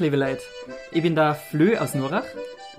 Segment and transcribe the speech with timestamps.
[0.00, 0.42] liebe Leute.
[0.92, 2.24] Ich bin der Flö aus Norach.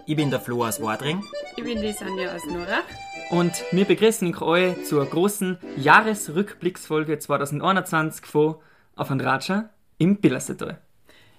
[0.08, 1.24] Ich bin der Flo aus Wadring.
[1.56, 2.84] Ich bin die Sonja aus Norach.
[3.30, 8.56] Und wir begrüßen euch zur großen Jahresrückblicksfolge 2021 von
[8.96, 9.70] Auf ein Ratscher
[10.00, 10.82] im Billersetal.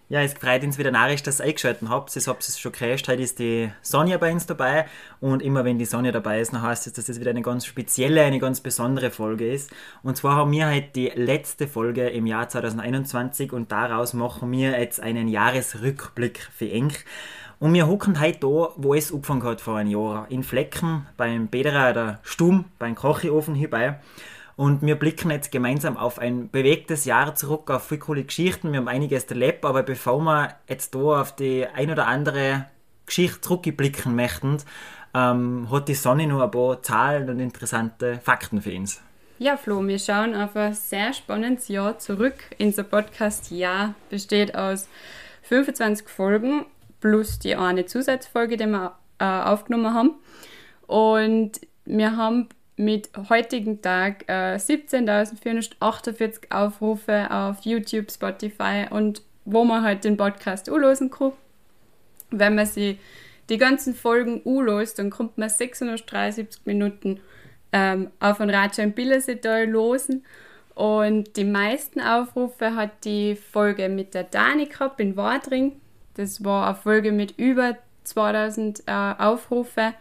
[0.08, 2.14] Ja, es freut uns wieder narrisch, dass ihr eingeschaltet habt.
[2.14, 4.86] Ich habt es schon gehört, heute ist die Sonja bei uns dabei.
[5.20, 7.64] Und immer wenn die Sonja dabei ist, dann heißt es, dass das wieder eine ganz
[7.64, 9.70] spezielle, eine ganz besondere Folge ist.
[10.02, 14.78] Und zwar haben wir heute die letzte Folge im Jahr 2021 und daraus machen wir
[14.78, 17.04] jetzt einen Jahresrückblick für Enk.
[17.58, 20.26] Und wir hocken heute da, wo es angefangen hat vor einem Jahr.
[20.28, 24.00] In Flecken, beim Bederer der Stumm, beim Kocheofen hierbei.
[24.62, 28.70] Und wir blicken jetzt gemeinsam auf ein bewegtes Jahr zurück, auf viele coole Geschichten.
[28.70, 32.66] Wir haben einiges erlebt, aber bevor wir jetzt da auf die ein oder andere
[33.04, 34.58] Geschichte zurückblicken möchten,
[35.14, 39.02] ähm, hat die Sonne noch ein paar Zahlen und interessante Fakten für uns.
[39.40, 42.36] Ja, Flo, wir schauen auf ein sehr spannendes Jahr zurück.
[42.60, 44.88] Unser Podcast-Jahr besteht aus
[45.42, 46.66] 25 Folgen
[47.00, 50.14] plus die eine Zusatzfolge, die wir äh, aufgenommen haben.
[50.86, 59.82] Und wir haben mit heutigen Tag äh, 17.448 Aufrufe auf YouTube, Spotify und wo man
[59.82, 61.32] halt den Podcast anlosen kann.
[62.30, 62.98] Wenn man sie
[63.48, 67.20] die ganzen Folgen anlost, dann kommt man 673 Minuten
[67.72, 70.24] ähm, auf ein Ratscher im Billersetal losen.
[70.74, 75.80] Und die meisten Aufrufe hat die Folge mit der Dani gehabt in Wadring.
[76.14, 79.94] Das war eine Folge mit über 2000 äh, Aufrufe.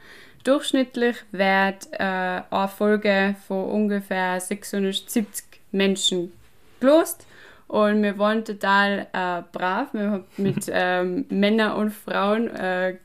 [0.44, 6.32] Durchschnittlich wird äh, eine Folge von ungefähr 670 Menschen
[6.80, 7.26] gelost.
[7.68, 9.94] Und wir waren total äh, brav.
[9.94, 12.96] Wir haben mit ähm, Männern und Frauen äh,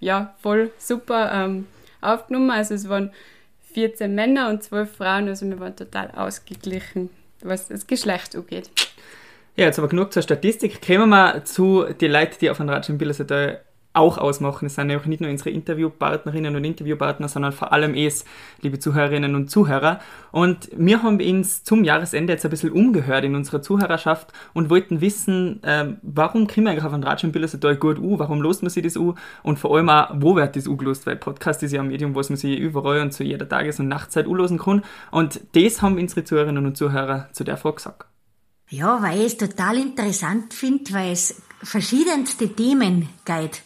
[0.00, 1.66] ja, voll super ähm,
[2.00, 2.50] aufgenommen.
[2.50, 3.12] Also es waren
[3.74, 5.28] 14 Männer und 12 Frauen.
[5.28, 7.10] Also wir waren total ausgeglichen,
[7.42, 8.70] was das Geschlecht angeht.
[9.56, 10.84] Ja, jetzt aber genug zur Statistik.
[10.84, 13.60] Kommen wir zu den Leuten, die auf einem Bildersetal
[13.96, 14.66] auch ausmachen.
[14.66, 18.24] Es sind ja auch nicht nur unsere Interviewpartnerinnen und Interviewpartner, sondern vor allem es,
[18.60, 20.00] liebe Zuhörerinnen und Zuhörer.
[20.32, 25.00] Und wir haben uns zum Jahresende jetzt ein bisschen umgehört in unserer Zuhörerschaft und wollten
[25.00, 28.62] wissen, äh, warum kriegen wir eigentlich auf einen Ratsch im Bildersetal gut U, warum lost
[28.62, 31.62] man sich das U und vor allem auch, wo wird das U gelost, weil Podcast
[31.62, 34.58] ist ja ein Medium, was man sich überall und zu jeder Tages- und Nachtzeit losen
[34.58, 34.82] kann.
[35.10, 38.06] Und das haben unsere Zuhörerinnen und Zuhörer zu der Frage gesagt.
[38.68, 43.62] Ja, weil ich es total interessant finde, weil es verschiedenste Themen geht.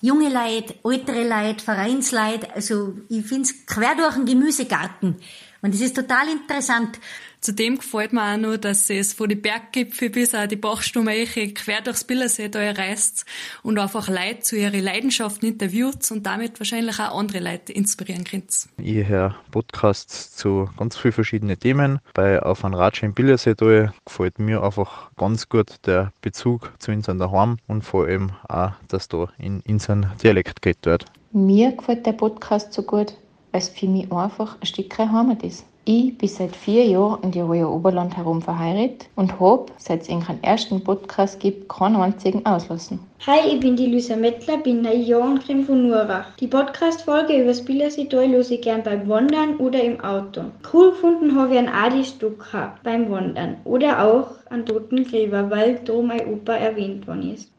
[0.00, 5.16] Junge Leute, ältere Leute, Vereinsleute, also ich finde es quer durch den Gemüsegarten.
[5.60, 7.00] Und es ist total interessant.
[7.40, 11.80] Zudem gefällt mir auch noch, dass es von den Berggipfeln bis auch die Bachstumeiche quer
[11.82, 13.24] durchs Billersee da reist
[13.62, 18.68] und einfach Leute zu ihren Leidenschaften interviewt und damit wahrscheinlich auch andere Leute inspirieren könnt.
[18.78, 22.00] Ich höre Podcasts zu ganz vielen verschiedenen Themen.
[22.14, 26.90] Bei Auf ein Ratsch im Billersee da gefällt mir einfach ganz gut der Bezug zu
[26.90, 31.04] unserem Daheim und vor allem auch, dass da in unseren Dialekt geht dort.
[31.32, 33.14] Mir gefällt der Podcast so gut,
[33.52, 35.64] weil es für mich einfach ein Stück Heimat ist.
[35.90, 40.42] Ich bin seit vier Jahren in Tiroler Oberland herum verheiratet und habe, seit es einen
[40.42, 43.00] ersten Podcast gibt, keinen einzigen auslassen.
[43.26, 46.36] Hi, ich bin die Lisa Mettler, bin neun Jahre und komme von Nurach.
[46.40, 50.42] Die Podcast-Folge über das Billersetal höre ich gern beim Wandern oder im Auto.
[50.70, 55.76] Cool gefunden habe ich einen Adi Stucker beim Wandern oder auch an Toten Gräber, weil
[55.86, 57.50] da mein Opa erwähnt worden ist.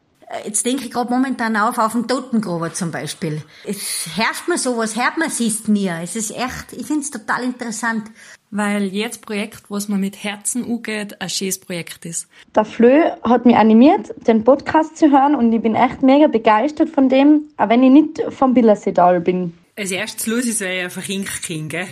[0.44, 3.42] Jetzt denke ich gerade momentan auf, auf den Totengruber zum Beispiel.
[3.64, 5.88] Es herrscht mir sowas, hört man es nie.
[5.88, 8.10] Es ist echt, ich finde es total interessant.
[8.52, 12.28] Weil jedes Projekt, was man mit Herzen angeht, ein schönes Projekt ist.
[12.54, 16.90] Der Flö hat mich animiert, den Podcast zu hören und ich bin echt mega begeistert
[16.90, 19.54] von dem, auch wenn ich nicht vom Billersetal bin.
[19.76, 21.88] Als erstes los ist, weil ich einfach hinkriege, gell?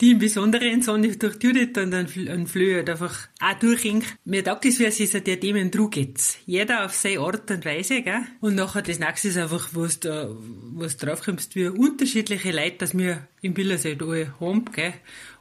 [0.00, 4.04] Die im Besonderen, sondern durch Judith und ein Flöhe einfach auch durchhängt.
[4.24, 6.38] Mir taugt es, wie es sich der Themen geht.
[6.46, 8.22] Jeder auf seine Art und Weise, gell?
[8.40, 10.28] Und nachher das nächste ist einfach, was da,
[10.74, 14.94] was draufkommst, wie unterschiedliche Leute, dass wir im Bildersee alle haben, gell?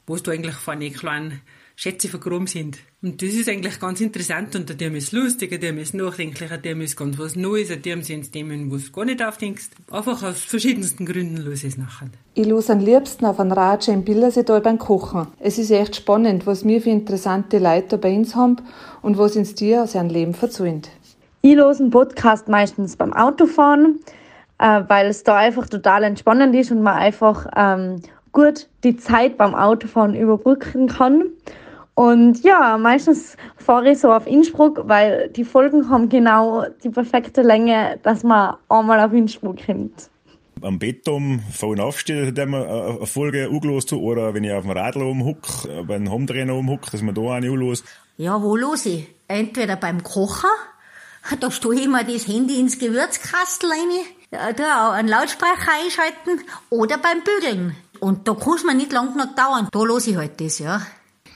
[0.06, 1.42] Was da eigentlich von den kleinen
[1.76, 2.80] Schätze vergraben sind.
[3.04, 6.96] Und das ist eigentlich ganz interessant und der ist lustig, der ist nachdenklich, der ist
[6.96, 9.72] ganz was Neues, der sind Themen, wo du gar nicht aufdenkst.
[9.92, 12.08] Einfach aus verschiedensten Gründen los es nachher.
[12.34, 15.28] Ich los am liebsten auf einen Ratsche im Billersetal beim Kochen.
[15.42, 18.56] Es ist echt spannend, was wir für interessante Leute bei uns haben
[19.02, 20.84] und was uns die aus ihrem Leben verzeihen.
[21.42, 24.00] Ich los einen Podcast meistens beim Autofahren,
[24.60, 28.02] äh, weil es da einfach total entspannend ist und man einfach ähm,
[28.32, 31.26] gut die Zeit beim Autofahren überbrücken kann.
[31.96, 37.42] Und ja, meistens fahre ich so auf Innsbruck, weil die Folgen haben genau die perfekte
[37.42, 40.10] Länge, dass man einmal auf Innsbruck kommt.
[40.62, 44.72] Am Bett um, vorhin aufsteht, dass man eine Folge angelost oder wenn ich auf dem
[44.72, 45.42] Radl umhuck,
[45.86, 47.86] beim Hometrainer umhuck, dass man da eine anlost.
[48.18, 49.08] Ja, wo los ich?
[49.28, 50.50] Entweder beim Kochen,
[51.40, 56.98] Da stelle ich mir das Handy ins Gewürzkastel rein, da auch einen Lautsprecher einschalten oder
[56.98, 57.76] beim Bügeln.
[58.00, 59.70] Und da kann es mir nicht lang genug dauern.
[59.72, 60.82] Da los ich halt das, ja.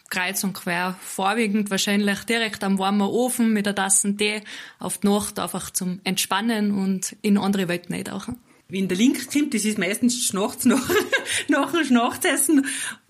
[0.10, 4.42] Kreuz und quer, vorwiegend wahrscheinlich direkt am warmen Ofen mit der Tasse Tee
[4.80, 8.38] auf die Nacht einfach zum Entspannen und in andere Welten eintauchen.
[8.70, 10.90] Wenn der Link kommt, das ist meistens nachts nach,
[11.48, 12.66] nach dem Schnachzessen.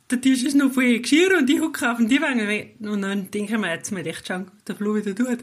[0.10, 2.40] Der Tisch ist noch voll Geschirr und ich hucke auf den Divan
[2.80, 5.40] und dann denke ich mir, jetzt mal echt schauen, der Flo wieder tut.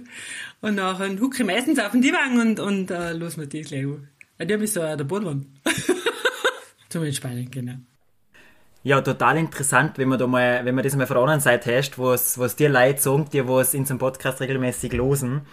[0.63, 3.85] Und dann hucke ich meistens auf den Divan und, und äh, los mir das gleich
[3.85, 4.09] an.
[4.39, 5.47] Ja, der ist so der Bodenwand.
[6.89, 7.75] Zum Entspannen, genau.
[8.87, 11.75] Ja, total interessant, wenn man da mal, wenn man das mal von der anderen Seite
[11.75, 15.47] hast, was, was dir Leute sagen, die was in so Podcast regelmäßig losen.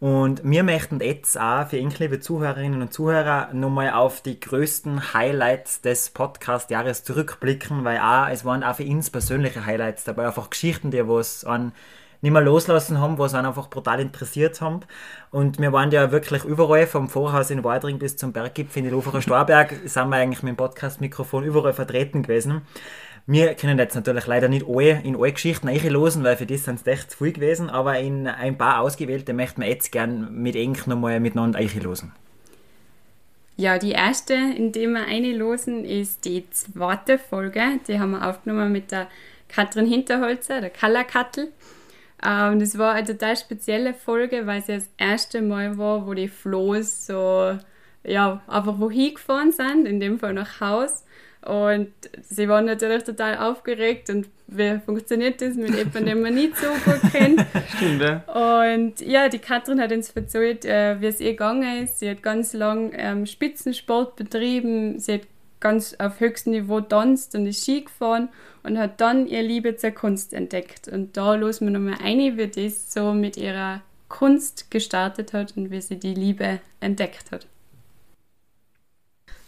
[0.00, 5.80] Und wir möchten jetzt auch für liebe Zuhörerinnen und Zuhörer, nochmal auf die größten Highlights
[5.80, 10.90] des Podcast-Jahres zurückblicken, weil auch, es waren auch für uns persönliche Highlights dabei, einfach Geschichten,
[10.90, 11.72] die was an
[12.24, 14.80] nicht mehr loslassen haben, was einen einfach brutal interessiert haben.
[15.30, 18.90] Und wir waren ja wirklich überall, vom Vorhaus in Wadring bis zum Berggipfel in die
[18.90, 22.62] Loferer Storberg, sind wir eigentlich mit dem Podcast-Mikrofon überall vertreten gewesen.
[23.26, 26.80] Wir können jetzt natürlich leider nicht alle in alle Geschichten einlosen, weil für das sind
[26.80, 30.56] es echt zu viel gewesen, aber in ein paar ausgewählte möchten wir jetzt gerne mit
[30.56, 32.12] Eng nochmal miteinander einlosen.
[33.56, 37.62] Ja, die erste, in der wir einlosen, ist die zweite Folge.
[37.86, 39.08] Die haben wir aufgenommen mit der
[39.48, 41.52] Katrin Hinterholzer, der Kallerkattel.
[42.22, 46.14] Ähm, das war eine total spezielle Folge, weil es ja das erste Mal war, wo
[46.14, 47.58] die Floß so,
[48.04, 51.04] ja, einfach wohin gefahren sind, in dem Fall nach Haus.
[51.44, 56.56] Und sie waren natürlich total aufgeregt und wie funktioniert das mit jemandem, den man nicht
[56.56, 57.44] so gut kennt.
[57.76, 58.64] Stimmt, ja.
[58.72, 61.98] Und ja, die Katrin hat uns erzählt, äh, wie es ihr gegangen ist.
[61.98, 65.22] Sie hat ganz lang ähm, Spitzensport betrieben, sie hat
[65.64, 68.28] ganz auf höchstem Niveau tanzt und ist Ski gefahren
[68.62, 70.88] und hat dann ihre Liebe zur Kunst entdeckt.
[70.88, 73.80] Und da los wir nochmal ein, wie das so mit ihrer
[74.10, 77.46] Kunst gestartet hat und wie sie die Liebe entdeckt hat.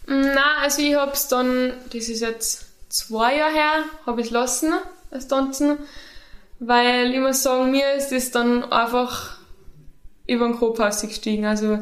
[0.07, 4.73] Na, also ich habe es dann, das ist jetzt zwei Jahre her, habe ich lassen,
[5.11, 5.77] das Tanzen,
[6.59, 9.37] weil ich muss sagen, mir ist das dann einfach
[10.25, 11.45] über den Kopf gestiegen.
[11.45, 11.79] Also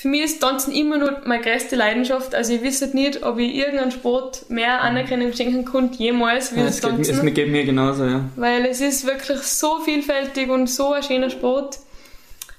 [0.00, 2.34] für mich ist Tanzen immer nur meine größte Leidenschaft.
[2.34, 6.64] Also ich wüsste nicht, ob ich irgendeinen Sport mehr Anerkennung schenken konnte, jemals, wie ja,
[6.64, 7.04] das Tanzen.
[7.04, 7.28] Tanzen.
[7.28, 8.24] Es geht mir genauso, ja.
[8.36, 11.80] Weil es ist wirklich so vielfältig und so ein schöner Sport.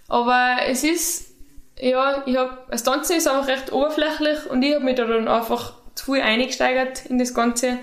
[0.07, 1.31] Aber es ist,
[1.79, 5.27] ja, ich habe, das Tanzen ist auch recht oberflächlich und ich habe mich da dann
[5.27, 7.79] einfach zu viel eingesteigert in das Ganze.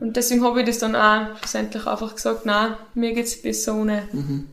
[0.00, 3.74] Und deswegen habe ich das dann auch schlussendlich einfach gesagt, nein, mir geht es besser
[3.74, 4.02] ohne.
[4.12, 4.48] Mhm.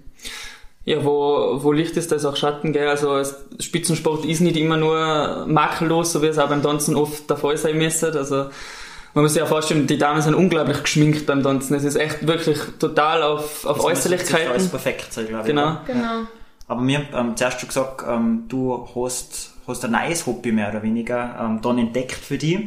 [0.90, 2.88] Ja, wo, wo Licht ist, da ist auch Schatten, gell?
[2.88, 3.22] Also
[3.60, 7.58] Spitzensport ist nicht immer nur makellos, so wie es auch beim Tanzen oft der Fall
[7.58, 8.12] sein müsste.
[8.12, 8.48] Also
[9.14, 11.76] man muss sich ja vorstellen, die Damen sind unglaublich geschminkt beim Tanzen.
[11.76, 14.50] Es ist echt wirklich total auf, auf Das muss Äußerlichkeiten.
[14.50, 15.48] alles perfekt sein, glaube ich.
[15.50, 15.78] Genau.
[15.86, 16.22] Genau.
[16.68, 20.82] Aber mir ähm, zuerst schon gesagt, ähm, du hast, hast ein neues Hobby mehr oder
[20.82, 22.62] weniger ähm, dann entdeckt für dich.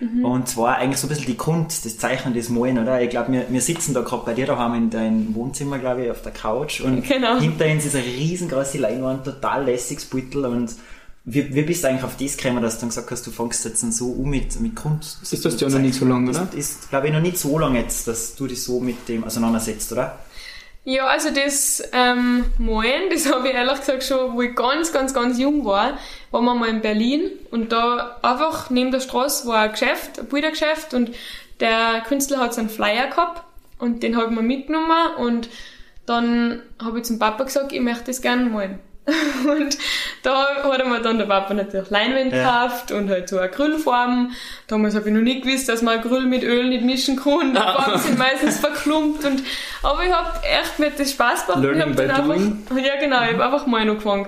[0.00, 0.24] Mhm.
[0.24, 3.00] Und zwar eigentlich so ein bisschen die Kunst, das Zeichnen, das Malen, oder?
[3.00, 6.10] Ich glaube, wir, wir sitzen da gerade bei dir daheim in deinem Wohnzimmer, glaube ich,
[6.10, 6.80] auf der Couch.
[6.80, 7.38] Und Genau.
[7.38, 10.44] hinter uns ist eine riesengroße Leinwand, total lässiges Beutel.
[10.46, 10.74] Und
[11.24, 13.64] wie, wie bist du eigentlich auf das gekommen, dass du dann gesagt hast, du fängst
[13.64, 15.22] jetzt so um mit, mit Kunst?
[15.22, 16.46] Ist das ja noch nicht so lange, oder?
[16.46, 19.24] Das ist, glaube ich, noch nicht so lange jetzt, dass du dich so mit dem
[19.24, 20.18] auseinandersetzt, oder?
[20.86, 25.14] Ja, also das ähm, Malen, das habe ich ehrlich gesagt schon, wo ich ganz, ganz,
[25.14, 25.96] ganz jung war,
[26.34, 30.26] waren wir mal in Berlin und da einfach neben der Straße war ein Geschäft, ein
[30.26, 31.10] Bildergeschäft und
[31.60, 33.42] der Künstler hat so einen Flyer gehabt
[33.78, 35.48] und den habe ich mir mitgenommen und
[36.06, 38.78] dann habe ich zum Papa gesagt, ich möchte das gerne malen.
[39.46, 39.76] Und
[40.22, 42.64] da hat er mir dann der Papa natürlich Leinwände Ja.
[42.64, 44.32] gekauft und halt so Acrylfarben.
[44.66, 47.52] Damals habe ich noch nicht gewusst, dass man Acryl mit Öl nicht mischen kann.
[47.52, 47.82] Die Ah.
[47.82, 49.22] Farben sind meistens verklumpt.
[49.26, 49.42] Und,
[49.82, 51.62] aber ich habe echt mir das Spaß gemacht.
[51.62, 54.26] Learning by einfach, Ja, genau, ich habe einfach mal angefangen.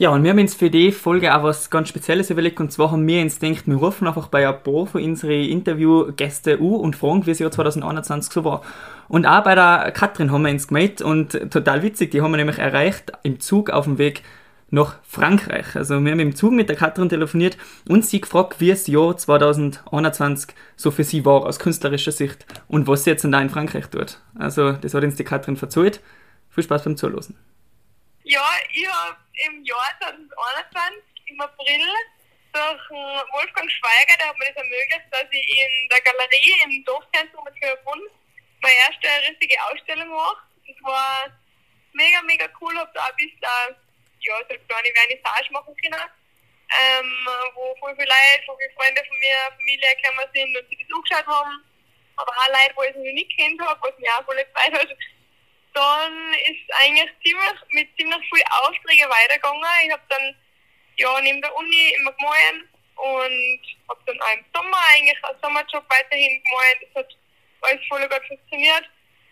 [0.00, 2.60] Ja, und wir haben uns für die Folge auch was ganz Spezielles überlegt.
[2.60, 6.60] Und zwar haben wir uns gedacht, wir rufen einfach bei ein paar von unseren Interviewgästen
[6.60, 8.62] an und fragen, wie das Jahr 2021 so war.
[9.08, 12.36] Und auch bei der Katrin haben wir uns gemeldet und total witzig, die haben wir
[12.36, 14.22] nämlich erreicht im Zug auf dem Weg
[14.70, 15.74] nach Frankreich.
[15.74, 19.16] Also wir haben im Zug mit der Katrin telefoniert und sie gefragt, wie das Jahr
[19.16, 23.88] 2021 so für sie war aus künstlerischer Sicht und was sie jetzt da in Frankreich
[23.88, 24.20] tut.
[24.38, 26.00] Also das hat uns die Katrin verzeiht.
[26.50, 27.34] Viel Spaß beim Zuhören.
[28.22, 31.86] Ja, ich habe im Jahr 2021 im April
[32.52, 37.46] durch Wolfgang Schweiger, der hat mir das ermöglicht, dass ich in der Galerie im Dorfzentrum
[37.46, 38.02] in Köln
[38.60, 40.42] meine erste richtige Ausstellung mache.
[40.66, 41.30] Das war
[41.92, 43.40] mega, mega cool, habe da ein bisschen
[44.20, 46.02] ja, so eine kleine Vernissage machen können,
[46.68, 50.78] ähm, wo voll viele Leute, voll viele Freunde von mir, Familie gekommen sind und sich
[50.78, 51.64] das angeschaut haben.
[52.16, 54.88] Aber auch Leute, wo ich noch nicht kennt habe, was mich auch voll gefreut hat.
[55.74, 59.62] Dann ist eigentlich ziemlich, mit ziemlich viel Aufträgen weitergegangen.
[59.86, 60.36] Ich habe dann
[60.96, 65.84] ja neben der Uni immer gemalt und habe dann auch im Sommer eigentlich einen Sommerjob
[65.88, 66.78] weiterhin gemalt.
[66.82, 67.16] Das hat
[67.62, 68.84] alles voll gut funktioniert.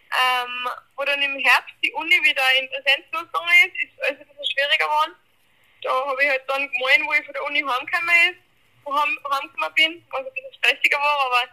[0.07, 4.27] Ähm, wo dann im Herbst die Uni wieder in Präsenz losgegangen ist, ist alles ein
[4.29, 5.15] bisschen schwieriger geworden.
[5.83, 8.39] Da habe ich halt dann gemalt, wo ich von der Uni heimgekommen ist,
[8.85, 11.49] wo heim, heimgekommen bin, was ein bisschen stressiger war, aber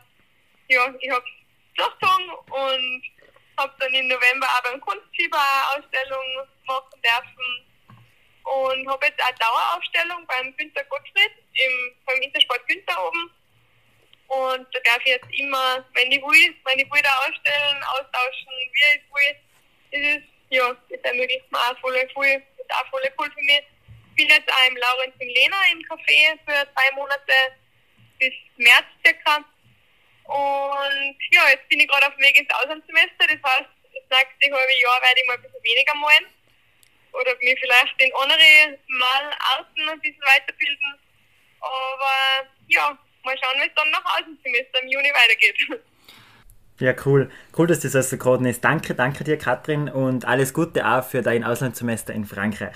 [0.68, 3.04] ja, ich habe es durchgezogen und
[3.57, 5.38] habe dann im November auch beim Kunstfieber
[5.75, 6.25] Ausstellung
[6.65, 7.74] machen dürfen
[8.43, 13.31] und habe jetzt eine Dauerausstellung beim Günter Gottfried im, beim Intersport Günter oben.
[14.27, 18.98] Und da darf ich jetzt immer, wenn ich will, wenn ich da ausstellen, austauschen, wie
[18.98, 19.36] ich will.
[19.91, 21.93] Das ist, ja, das ermöglicht mir auch voll.
[21.93, 23.63] Das ist auch voll cool für mich.
[24.10, 27.33] Ich bin jetzt auch im Laurenz in Lena im Café für zwei Monate
[28.19, 29.43] bis März circa.
[30.25, 33.27] Und ja, jetzt bin ich gerade auf dem Weg ins Auslandssemester.
[33.27, 33.70] Das heißt,
[34.10, 36.25] das nächste halbe Jahr werde ich mal ein bisschen weniger malen.
[37.13, 41.00] Oder mich vielleicht in andere Malarten ein bisschen weiterbilden.
[41.60, 45.58] Aber ja, mal schauen, wie es dann nach Außensemester im Juni weitergeht.
[46.80, 47.30] Ja, cool.
[47.56, 48.63] Cool, dass das so geworden ist.
[48.63, 52.75] Danke, danke dir, Katrin, und alles Gute auch für dein Auslandssemester in Frankreich.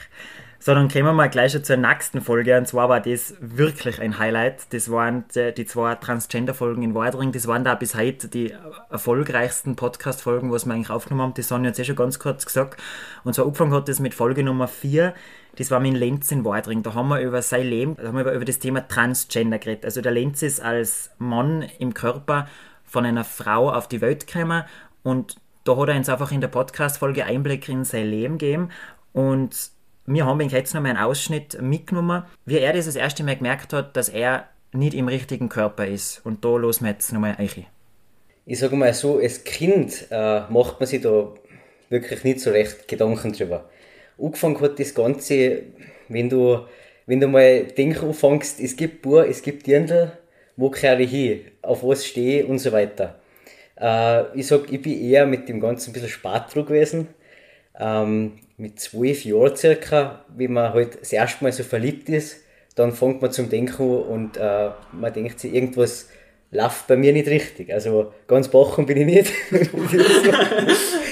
[0.60, 2.58] So, dann kommen wir mal gleich schon zur nächsten Folge.
[2.58, 4.74] Und zwar war das wirklich ein Highlight.
[4.74, 7.32] Das waren die zwei Transgender-Folgen in Wadring.
[7.32, 8.54] Das waren da bis heute die
[8.90, 11.34] erfolgreichsten Podcast-Folgen, was wir eigentlich aufgenommen haben.
[11.36, 12.82] Die Sonja hat es eh schon ganz kurz gesagt.
[13.24, 15.14] Und zwar angefangen hat das mit Folge Nummer 4.
[15.58, 16.82] Das war mit Lenz in Wadring.
[16.82, 19.86] Da haben wir über sein Leben, da haben wir über das Thema Transgender geredet.
[19.86, 22.48] Also der Lenz ist als Mann im Körper
[22.84, 24.64] von einer Frau auf die Welt gekommen
[25.04, 28.70] und da hat er uns einfach in der Podcast-Folge Einblick in sein Leben gegeben
[29.14, 29.72] und
[30.08, 33.74] wir haben jetzt noch mal einen Ausschnitt mitgenommen, wie er das das erste Mal gemerkt
[33.74, 36.22] hat, dass er nicht im richtigen Körper ist.
[36.26, 37.50] Und da los wir jetzt nochmal ein.
[38.46, 41.34] Ich sage mal so, als Kind äh, macht man sich da
[41.90, 43.70] wirklich nicht so recht Gedanken drüber.
[44.18, 45.64] Angefangen hat das Ganze,
[46.08, 46.60] wenn du,
[47.06, 50.14] wenn du mal denken anfängst, es gibt Bur, es gibt Dirndl,
[50.56, 53.20] wo kehre ich hin, auf was stehe und so weiter.
[53.80, 57.10] Äh, ich sag, ich bin eher mit dem Ganzen ein bisschen Spartdruck gewesen.
[57.78, 62.38] Ähm, mit zwölf Jahren circa, wenn man halt das erste Mal so verliebt ist,
[62.76, 66.10] dann fängt man zum Denken an und äh, man denkt sich, irgendwas
[66.52, 67.74] läuft bei mir nicht richtig.
[67.74, 69.34] Also ganz bachen bin ich nicht.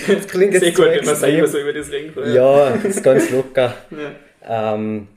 [0.08, 2.34] das klingt Sehr gut, wenn man selber so über das reden kann.
[2.34, 3.74] Ja, das ist ganz locker.
[3.92, 4.76] Ja.
[4.76, 5.08] Ähm,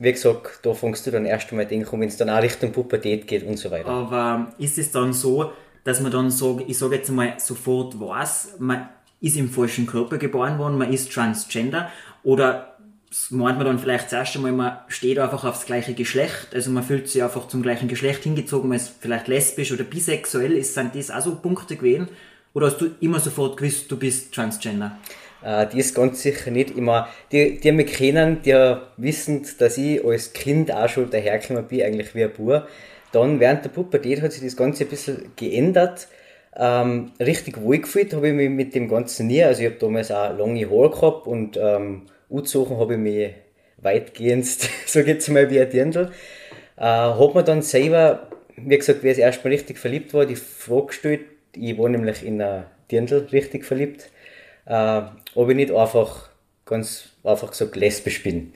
[0.00, 3.28] wie gesagt, da fängst du dann erst einmal denken, wenn es dann auch Richtung Pubertät
[3.28, 3.88] geht und so weiter.
[3.88, 5.52] Aber ist es dann so,
[5.84, 8.88] dass man dann so, ich sage jetzt mal, sofort weiß, man
[9.22, 11.90] ist im falschen Körper geboren worden, man ist transgender
[12.22, 12.76] oder
[13.30, 16.82] meint man dann vielleicht das erste Mal, man steht einfach aufs gleiche Geschlecht, also man
[16.82, 20.94] fühlt sich einfach zum gleichen Geschlecht hingezogen, man ist vielleicht lesbisch oder bisexuell, ist, sind
[20.94, 22.08] das auch so Punkte gewesen?
[22.54, 24.98] Oder hast du immer sofort gewusst, du bist transgender?
[25.44, 27.08] Äh, ist ganz sicher nicht immer.
[27.32, 32.14] Die, die mich kennen, die wissen, dass ich als Kind auch schon dahergekommen bin, eigentlich
[32.14, 32.68] wie ein Bub.
[33.12, 36.08] Dann während der Pubertät hat sich das Ganze ein bisschen geändert
[36.56, 39.42] ähm, richtig wohl gefühlt habe ich mich mit dem Ganzen nie.
[39.42, 43.30] Also ich habe damals auch lange Haare gehabt und ähm, angezogen habe ich mich
[43.78, 44.46] weitgehend,
[44.86, 46.10] so geht es mal wie ein Dirndl.
[46.76, 50.36] Äh, habe mir dann selber, wie gesagt, wie ich das Mal richtig verliebt war, die
[50.36, 51.20] Frage gestellt,
[51.54, 54.10] ich war nämlich in ein Dirndl richtig verliebt,
[54.66, 55.02] äh,
[55.34, 56.30] ob ich nicht einfach,
[56.64, 58.52] ganz einfach gesagt, lesbisch bin.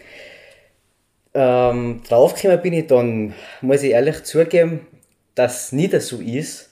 [1.34, 4.86] Ähm, draufgekommen bin ich dann, muss ich ehrlich zugeben,
[5.34, 6.65] dass es nicht so ist,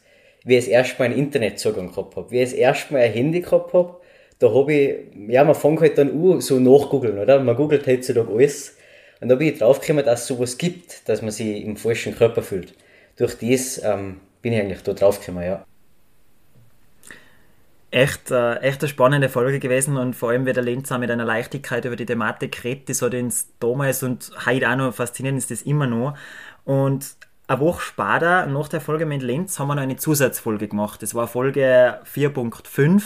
[0.45, 3.13] wie ich das erste Mal einen Internetzugang gehabt habe, wie ich das erste Mal ein
[3.13, 3.97] Handy gehabt habe,
[4.39, 4.97] da habe ich,
[5.29, 7.41] ja, man fängt halt dann an, so nachgoogeln, oder?
[7.41, 8.77] Man googelt heutzutage alles.
[9.21, 12.43] Und da bin ich draufgekommen, dass es sowas gibt, dass man sich im falschen Körper
[12.43, 12.75] fühlt.
[13.17, 15.65] Durch das ähm, bin ich eigentlich da draufgekommen, ja.
[17.91, 21.13] Echt, äh, echt eine spannende Folge gewesen und vor allem, wie der Lenz auch mit
[21.13, 25.37] einer Leichtigkeit über die Thematik redet, das hat uns damals und heute auch noch fasziniert,
[25.37, 26.19] ist das immer noch.
[26.65, 27.07] Und
[27.47, 31.03] eine Woche später, nach der Folge mit Lenz, haben wir noch eine Zusatzfolge gemacht.
[31.03, 33.03] Das war Folge 4.5.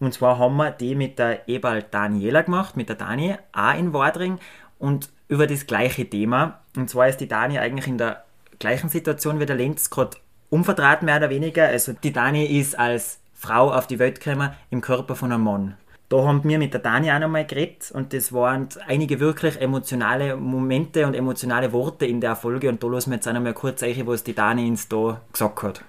[0.00, 3.92] Und zwar haben wir die mit der Ebal Daniela gemacht, mit der Dani, auch in
[3.92, 4.38] Wadring.
[4.78, 6.60] Und über das gleiche Thema.
[6.76, 8.24] Und zwar ist die Dani eigentlich in der
[8.58, 10.16] gleichen Situation wie der Lenz, gerade
[10.50, 11.66] umverdreht, mehr oder weniger.
[11.66, 15.76] Also die Dani ist als Frau auf die Welt gekommen im Körper von einem Mann
[16.08, 20.36] da haben wir mit der Dani auch nochmal geredet und das waren einige wirklich emotionale
[20.36, 23.82] Momente und emotionale Worte in der Folge und da lassen wir jetzt auch nochmal kurz
[23.82, 25.84] ein, was die Dani uns da gesagt hat.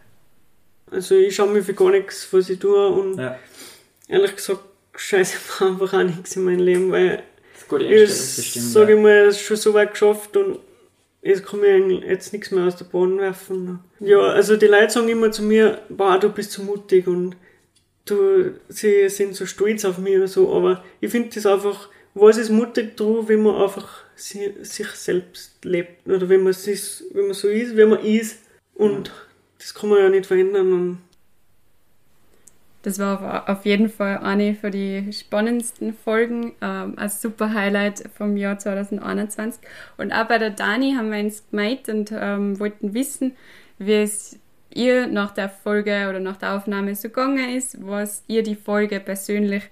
[0.92, 3.38] Also ich schaue mir für gar nichts, was ich tue und ja.
[4.08, 4.62] ehrlich gesagt
[4.96, 7.24] scheiße mir einfach auch nichts in meinem Leben, weil
[7.80, 8.98] ich sage ja.
[8.98, 10.60] ich mal, es schon so weit geschafft und
[11.22, 13.80] jetzt kann mir jetzt nichts mehr aus der Bahn werfen.
[14.00, 17.36] Ja, also die Leute sagen immer zu mir, boah, du bist zu mutig und
[18.06, 22.38] du, sie sind so stolz auf mich oder so, aber ich finde das einfach, was
[22.38, 27.26] ist mutig dran, wenn man einfach sie, sich selbst lebt oder wenn man, sich, wenn
[27.26, 28.40] man so ist, wie man ist
[28.74, 29.12] und
[29.58, 31.00] das kann man ja nicht verändern
[32.86, 38.38] das war auf jeden Fall eine von den spannendsten Folgen, ähm, ein super Highlight vom
[38.38, 39.60] Jahr 2021.
[39.98, 43.36] Und auch bei der Dani haben wir uns gemeint und ähm, wollten wissen,
[43.80, 44.38] wie es
[44.76, 49.00] ihr nach der Folge oder nach der Aufnahme so gegangen ist, was ihr die Folge
[49.00, 49.64] persönlich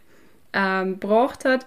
[0.53, 1.65] ähm, gebracht hat.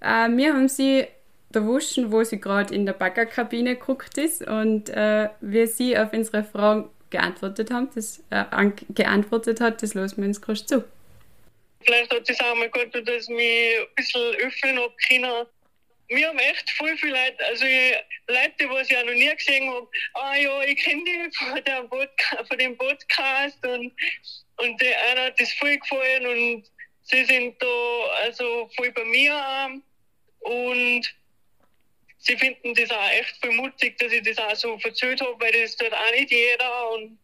[0.00, 1.06] Äh, wir haben sie
[1.52, 6.44] erwuscht, wo sie gerade in der Backerkabine geguckt ist und äh, wie sie auf unsere
[6.44, 8.44] Fragen geantwortet haben, das äh,
[8.90, 10.84] geantwortet hat, das lassen wir uns gerade zu.
[11.80, 15.46] Vielleicht hat es auch mal gut, dass mich ein bisschen öffnen habe können.
[16.08, 17.64] Wir haben echt voll viele Leute, also
[18.28, 21.86] Leute, die ich auch noch nie gesehen habe, ah ja, ich kenne die von, der
[22.46, 23.92] von dem Podcast und,
[24.56, 26.70] und der einer hat das voll gefallen und
[27.02, 29.82] sie sind da also voll bei mir
[30.40, 31.14] und
[32.18, 35.52] sie finden das auch echt voll mutig, dass ich das auch so erzählt habe, weil
[35.52, 36.90] das tut auch nicht jeder.
[36.92, 37.18] Und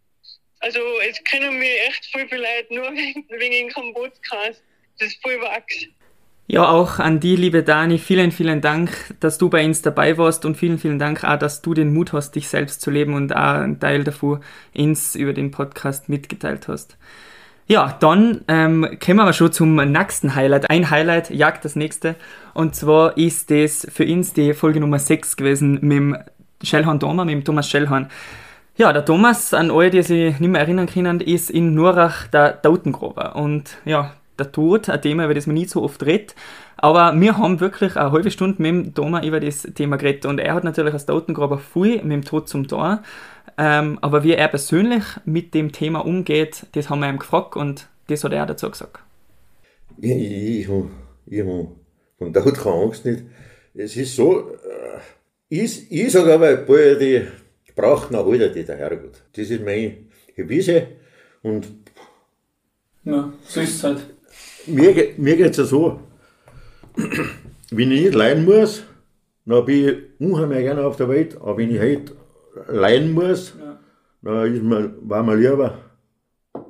[0.60, 4.62] also es kennen mich echt voll viele Leute nur wegen, wegen dem Podcast.
[4.98, 5.86] Das ist voll wachs.
[6.46, 10.44] Ja, auch an die, liebe Dani, vielen, vielen Dank, dass du bei uns dabei warst
[10.44, 13.34] und vielen, vielen Dank auch, dass du den Mut hast, dich selbst zu leben und
[13.34, 14.40] auch einen Teil davon
[14.74, 16.98] ins über den Podcast mitgeteilt hast.
[17.66, 20.68] Ja, dann ähm, kommen wir schon zum nächsten Highlight.
[20.68, 22.14] Ein Highlight jagt das nächste.
[22.52, 26.16] Und zwar ist das für uns die Folge Nummer 6 gewesen mit dem
[26.62, 28.08] Schellhorn Thomas, mit dem Thomas Schellhorn.
[28.76, 32.60] Ja, der Thomas, an alle, die sich nicht mehr erinnern können, ist in Nurach der
[32.60, 33.34] Totengräber.
[33.34, 36.34] Und ja, der Tod, ein Thema, über das man nie so oft redet.
[36.76, 40.26] Aber wir haben wirklich eine halbe Stunde mit dem Thomas über das Thema geredet.
[40.26, 43.02] Und er hat natürlich als Totengräber viel mit dem Tod zum Tor.
[43.56, 47.88] Ähm, aber wie er persönlich mit dem Thema umgeht, das haben wir ihm gefragt und
[48.08, 48.98] das hat er dazu gesagt.
[49.98, 50.88] Ich, ich, ich habe
[51.30, 51.68] hab
[52.18, 53.22] von der hat keine Angst nicht.
[53.74, 55.00] Es ist so, äh,
[55.48, 57.26] ich, ich sage aber, bald die
[57.66, 59.22] gebrauchten Alter, die der Herrgott.
[59.32, 59.96] Das ist meine
[60.36, 60.88] Wiese
[61.42, 61.66] und.
[63.04, 64.13] Ja, so ist es halt.
[64.66, 66.00] Mir, mir geht es ja so,
[67.70, 68.82] wenn ich nicht leiden muss,
[69.44, 72.12] dann bin ich unheimlich gerne auf der Welt, aber wenn ich halt
[72.68, 73.78] leiden muss, ja.
[74.22, 75.78] dann ist mir, war mir lieber.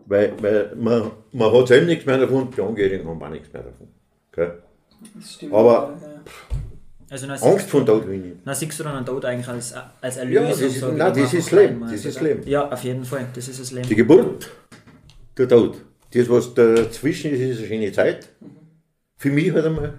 [0.06, 3.62] Weil, weil man, man hat selbst nichts mehr davon, die Angehörigen haben auch nichts mehr
[3.62, 3.88] davon.
[4.32, 4.50] Okay?
[5.50, 5.94] Aber
[7.10, 8.36] also Angst vor Tod will ich nicht.
[8.44, 10.44] Na, siehst du dann einen Tod eigentlich als, als Erlösung?
[10.44, 11.80] Ja, das ist, so, nein, das ist Leben.
[11.80, 12.42] Das ist Leben.
[12.48, 13.26] Ja, auf jeden Fall.
[13.34, 13.88] Das ist das Leben.
[13.88, 14.50] Die Geburt,
[15.38, 15.76] der Tod.
[16.14, 18.28] Das, was dazwischen ist, ist eine schöne Zeit.
[19.16, 19.98] Für mich halt einmal.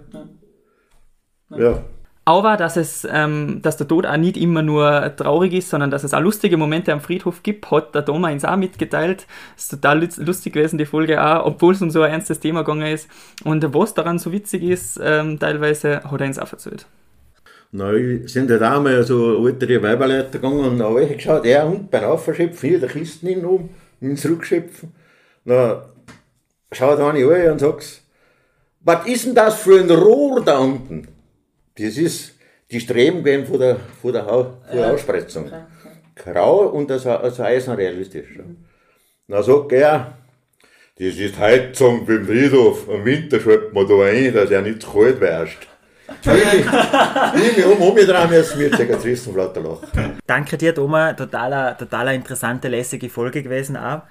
[1.50, 1.58] Ja.
[1.58, 1.84] ja
[2.28, 6.02] aber dass es, ähm, dass der Tod auch nicht immer nur traurig ist, sondern dass
[6.02, 9.28] es auch lustige Momente am Friedhof gibt, hat der Thomas uns auch mitgeteilt.
[9.56, 12.92] ist total lustig gewesen, die Folge auch, obwohl es um so ein ernstes Thema gegangen
[12.92, 13.08] ist.
[13.44, 16.86] Und was daran so witzig ist, ähm, teilweise hat er uns auch erzählt.
[17.70, 17.92] Na,
[18.24, 22.70] sind halt auch mal so ältere Weiberleute gegangen und alle geschaut, er und beim Aufverschöpfen,
[22.70, 24.92] hier der Kisten hin oben, ihn zurückschöpfen.
[25.44, 25.84] Na,
[26.72, 28.02] schaut einer an und sagt,
[28.80, 31.08] was ist denn das für ein Rohr da unten?
[31.78, 32.34] Das ist
[32.70, 35.50] die Streben gehen vor der, vor der, ha vor der Ausspritzung.
[36.14, 38.36] Grau und das, also eisenrealistisch.
[38.36, 38.64] Mhm.
[39.28, 40.18] Dann sagt er,
[40.98, 42.88] das ist Heizung beim Friedhof.
[42.88, 45.58] Im Winter schreibt man da ein, dass er nicht zu kalt wärst.
[46.24, 50.18] ich mich um, umgedreht müssen wir Zigaretten lauter lachen.
[50.26, 51.16] Danke dir, Thomas.
[51.16, 54.02] Totaler, totaler interessante, lässige Folge gewesen auch.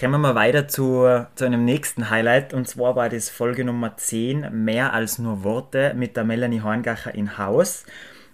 [0.00, 3.98] Kommen wir mal weiter zu, zu einem nächsten Highlight und zwar war das Folge Nummer
[3.98, 7.84] 10, Mehr als nur Worte mit der Melanie Horngacher in Haus.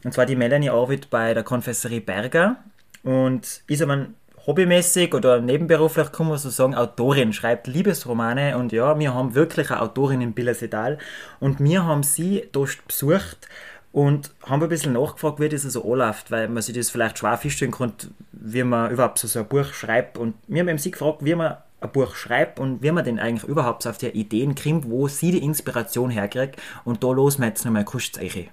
[0.04, 2.58] Und zwar die Melanie arbeitet bei der Konfessorie Berger
[3.02, 4.06] und ist aber
[4.46, 9.72] hobbymäßig oder nebenberuflich, kann man so sagen, Autorin, schreibt Liebesromane und ja, wir haben wirklich
[9.72, 10.98] eine Autorin in Billersedal
[11.40, 13.48] und wir haben sie dort besucht
[13.96, 17.38] und haben ein bisschen nachgefragt, wie das so anläuft, weil man sich das vielleicht schwer
[17.38, 17.94] feststellen kann,
[18.30, 20.18] wie man überhaupt so, so ein Buch schreibt.
[20.18, 23.48] Und wir haben sie gefragt, wie man ein Buch schreibt und wie man denn eigentlich
[23.48, 26.56] überhaupt so auf die Ideen kommt, wo sie die Inspiration herkriegt.
[26.84, 28.50] Und da los wir jetzt nochmal kurz euch.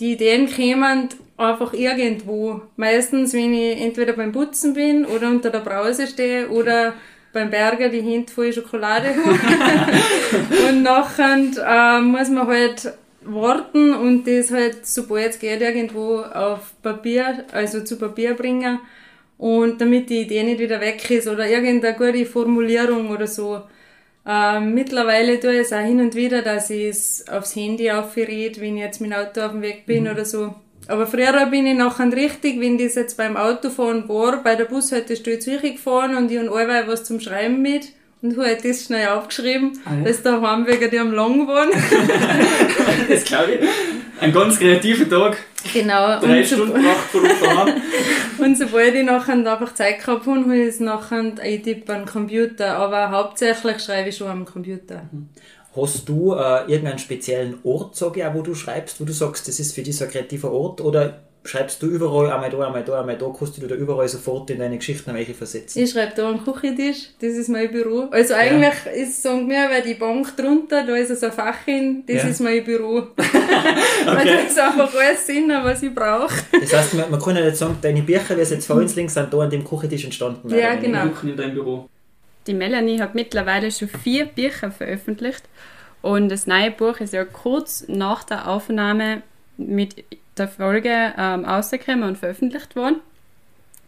[0.00, 2.62] Die Ideen kommen einfach irgendwo.
[2.74, 6.94] Meistens, wenn ich entweder beim Putzen bin oder unter der Brause stehe oder
[7.32, 10.68] beim Berger die Hände voll Schokolade habe.
[10.68, 12.92] und nachher äh, muss man halt
[13.24, 18.80] warten und das halt, sobald es geht, irgendwo auf Papier, also zu Papier bringen.
[19.38, 23.62] Und damit die Idee nicht wieder weg ist oder irgendeine gute Formulierung oder so.
[24.24, 28.60] Ähm, mittlerweile tue ich es auch hin und wieder, dass ich es aufs Handy aufgerät,
[28.60, 30.10] wenn ich jetzt mit dem Auto auf dem Weg bin mhm.
[30.10, 30.54] oder so.
[30.86, 35.38] Aber früher bin ich nachher richtig, wenn das jetzt beim Autofahren war, bei der Bushaltestelle
[35.38, 39.78] Zürich gefahren und ich habe allweil was zum Schreiben mit und halt das schnell aufgeschrieben,
[39.84, 40.04] ah, ja.
[40.04, 41.70] dass daheim wegen dem lang waren.
[43.08, 43.68] das glaube ich.
[44.20, 45.36] Ein ganz kreativer Tag.
[45.72, 46.20] Genau.
[46.20, 50.68] Drei und Stunden gebracht von und sobald ich nachher einfach Zeit gehabt habe, habe ich
[50.68, 52.76] es nachher eintippen am Computer.
[52.76, 55.02] Aber hauptsächlich schreibe ich schon am Computer.
[55.74, 59.48] Hast du äh, irgendeinen speziellen Ort, sage ich auch, wo du schreibst, wo du sagst,
[59.48, 60.80] das ist für dich so ein kreativer Ort?
[60.80, 64.50] Oder schreibst du überall, einmal da, einmal da, einmal da, kannst du da überall sofort
[64.50, 65.82] in deine Geschichten welche versetzen?
[65.82, 68.08] Ich schreibe da am Küchentisch, das ist mein Büro.
[68.10, 68.92] Also eigentlich ja.
[68.92, 72.28] ist, sagen wir, weil die Bank drunter, da ist so ein Fach hin, das ja.
[72.28, 72.98] ist mein Büro.
[73.16, 73.26] okay.
[74.06, 76.34] Weil da ist einfach alles drin, was ich brauche.
[76.60, 78.94] Das heißt, man, man kann ja nicht sagen, deine Bücher, wie es jetzt vor uns
[78.94, 80.48] links sind, da an dem Küchentisch entstanden.
[80.48, 81.04] Ja, genau.
[81.22, 81.88] In deinem Büro.
[82.46, 85.44] Die Melanie hat mittlerweile schon vier Bücher veröffentlicht
[86.02, 89.22] und das neue Buch ist ja kurz nach der Aufnahme
[89.56, 90.04] mit
[90.38, 93.00] der Folge ähm, rausgekommen und veröffentlicht worden.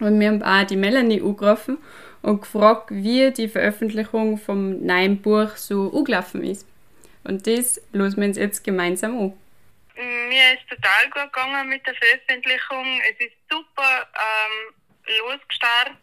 [0.01, 1.79] Und wir haben auch die Melanie angerufen
[2.23, 6.67] und gefragt, wie die Veröffentlichung vom neuen Buch so angelaufen ist.
[7.23, 9.33] Und das losen wir uns jetzt gemeinsam an.
[10.29, 13.01] Mir ist total gut gegangen mit der Veröffentlichung.
[13.09, 14.75] Es ist super ähm,
[15.23, 15.97] losgestartet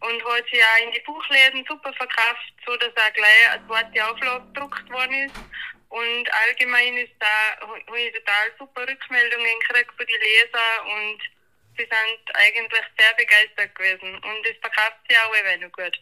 [0.00, 4.06] und hat sich auch in die Buchläden super verkauft, so dass auch gleich eine zweite
[4.06, 5.34] Auflage gedruckt worden ist.
[5.94, 11.18] Und allgemein ist da, habe ich total super Rückmeldungen gekriegt von den Lesern und
[11.78, 14.14] sie sind eigentlich sehr begeistert gewesen.
[14.18, 15.94] Und es verkauft sich auch immer noch gut.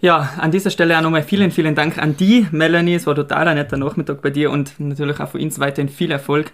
[0.00, 2.94] Ja, an dieser Stelle auch nochmal vielen, vielen Dank an die, Melanie.
[2.94, 6.10] Es war total ein netter Nachmittag bei dir und natürlich auch für uns weiterhin viel
[6.12, 6.50] Erfolg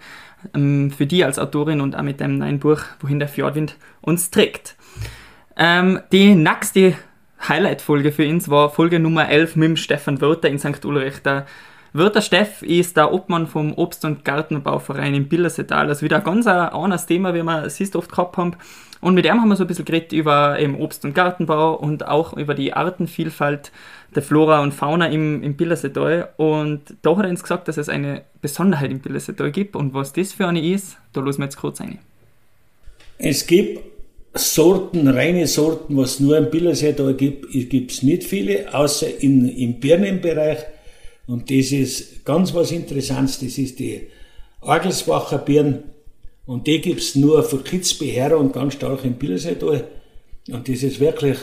[0.53, 4.29] ähm, für dich als Autorin und auch mit deinem neuen Buch, Wohin der Fjordwind uns
[4.29, 4.75] trägt.
[5.57, 6.97] Ähm, die nächste
[7.47, 10.83] Highlight-Folge für uns war Folge Nummer 11 mit Stefan Wörter in St.
[10.83, 11.21] Ulrich.
[11.93, 15.89] Der Wörter Steff ist der Obmann vom Obst- und Gartenbauverein im Billersetal.
[15.89, 18.55] Also wieder ein ganz anderes Thema, wie wir es oft gehabt haben.
[18.99, 22.07] Und mit ihm haben wir so ein bisschen geredet über eben Obst- und Gartenbau und
[22.07, 23.71] auch über die Artenvielfalt
[24.15, 26.29] der Flora und Fauna im, im Billersetal.
[26.37, 29.75] Und da hat er uns gesagt, dass es eine Besonderheit im Billersetal gibt.
[29.75, 31.99] Und was das für eine ist, da losen wir jetzt kurz rein.
[33.19, 33.81] Es gibt
[34.33, 39.79] Sorten, reine Sorten, was nur im Billersetal gibt, gibt es nicht viele, außer in, im
[39.79, 40.57] Birnenbereich.
[41.27, 44.07] Und das ist ganz was Interessantes, das ist die
[44.61, 45.83] Orgelsbacher Birnen.
[46.45, 49.87] Und die gibt es nur für Kitzbeherrer und ganz stark im Billersetal.
[50.49, 51.37] Und das ist wirklich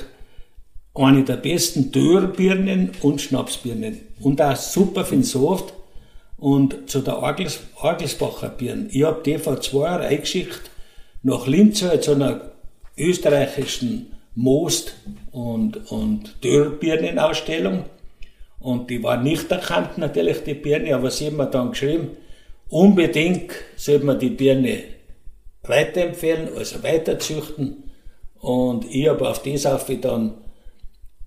[0.94, 4.00] eine der besten Dörrbirnen und Schnapsbirnen.
[4.20, 5.72] Und auch super für den Saft.
[6.36, 8.88] Und zu der Orgels, Orgelsbacher Birnen.
[8.92, 10.70] Ich habe die vor zwei Jahren eingeschickt
[11.22, 12.52] nach Linz zu einer
[12.96, 14.94] österreichischen Most-
[15.32, 17.84] und, und Dürrbirnenausstellung.
[18.60, 22.16] Und die war nicht erkannt, natürlich, die Birne, aber sie haben mir dann geschrieben,
[22.68, 24.84] unbedingt sollte man die Birne
[25.62, 27.84] weiterempfehlen, also weiterzüchten.
[28.38, 30.34] Und ich habe auf das auf dann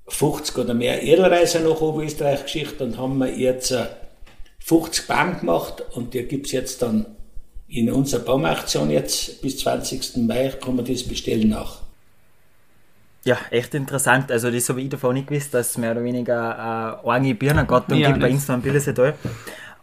[0.07, 3.75] 50 oder mehr Edelreiser nach Oberösterreich geschickt und haben wir jetzt
[4.59, 7.05] 50 Baum gemacht und die gibt's jetzt dann
[7.67, 10.17] in unserer Baumaktion jetzt bis 20.
[10.17, 11.82] Mai kann man das bestellen nach.
[13.25, 14.31] Ja, echt interessant.
[14.31, 17.97] Also das habe ich davon nicht gewusst, dass es mehr oder weniger äh, eine Birnengattung
[17.97, 19.13] ja, gibt bei Insta und Bildersetal.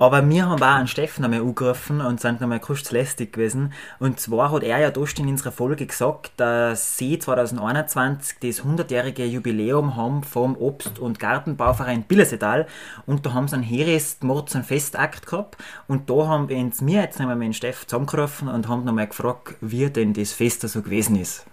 [0.01, 3.75] Aber wir haben auch einen Steffen einmal angerufen und sind nochmal kurz lästig gewesen.
[3.99, 9.27] Und zwar hat er ja da in unserer Folge gesagt, dass sie 2021 das 100-jährige
[9.27, 12.67] Jubiläum haben vom Obst- und Gartenbauverein Billersetal.
[13.05, 15.59] Und da haben sie einen Heres Mords- und Festakt gehabt.
[15.87, 19.09] Und da haben wir uns mir jetzt nochmal mit dem Steff zusammengerufen und haben nochmal
[19.09, 21.45] gefragt, wie denn das Fest da so gewesen ist.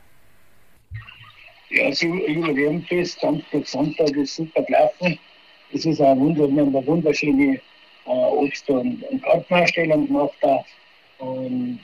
[1.69, 5.19] Ja, so Jubiläumfest, Samstag, Sonntag ist super gelaufen.
[5.73, 7.59] Es ist ein Wunder, wir haben eine wunderschöne
[8.05, 10.63] äh, Obst- und, und Gartenausstellung gemacht habe.
[11.19, 11.81] Und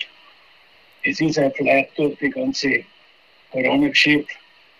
[1.04, 2.86] es ist ja vielleicht durch die ganze
[3.52, 4.34] Corona-Geschichte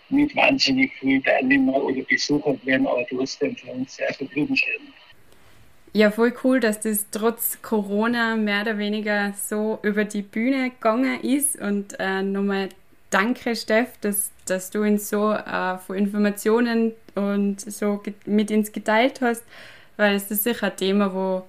[0.08, 4.92] nicht wahnsinnig viele Teilnehmer oder Besucher werden, aber trotzdem für uns sehr zufriedenstellend.
[5.92, 11.20] Ja, voll cool, dass das trotz Corona mehr oder weniger so über die Bühne gegangen
[11.20, 11.60] ist.
[11.60, 12.70] Und äh, nochmal
[13.14, 19.20] danke, Steff, dass, dass du uns so äh, von Informationen und so mit uns geteilt
[19.20, 19.44] hast
[19.96, 21.44] weil es ist sicher ein Thema, wo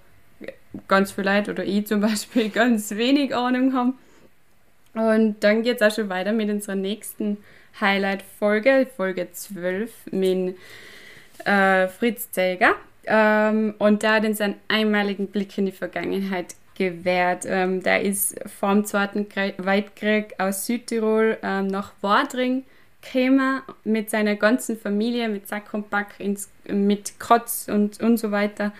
[0.87, 3.97] ganz viele Leute oder ich zum Beispiel ganz wenig Ahnung haben.
[4.93, 7.37] Und dann geht es auch schon weiter mit unserer nächsten
[7.81, 10.57] Highlight-Folge, Folge 12, mit
[11.43, 12.75] äh, Fritz Zelger.
[13.05, 17.45] Ähm, und der hat uns einen einmaligen Blick in die Vergangenheit gewährt.
[17.47, 22.63] Ähm, der ist vor dem Zweiten Weltkrieg aus Südtirol ähm, nach Wadring
[23.01, 28.31] gekommen mit seiner ganzen Familie, mit Sack und Back, ins, mit Kotz und, und so
[28.31, 28.73] weiter.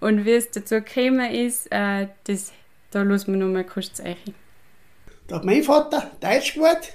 [0.00, 2.52] Und wie es dazu gekommen ist, äh, das,
[2.90, 4.34] da los wir noch mal kurz eichen.
[5.26, 6.86] Da hat mein Vater Deutsch geworden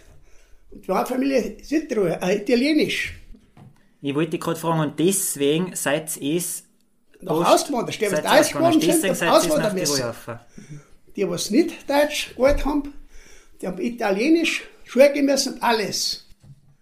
[0.72, 3.14] und die Familie Südtirol, äh, Italienisch.
[4.02, 6.63] Ich wollte dich gerade fragen, und deswegen seid ihr es
[7.24, 8.00] nach ausgewandert.
[8.00, 10.04] Die, Deutsch geworden sind, auswandern müssen.
[11.16, 12.94] Die, was nicht Deutsch gelernt haben,
[13.62, 16.26] die haben Italienisch, Schule müssen und alles.